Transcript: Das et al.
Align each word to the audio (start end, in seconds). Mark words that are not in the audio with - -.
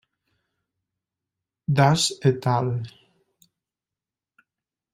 Das 1.79 2.09
et 2.29 2.47
al. 2.55 2.73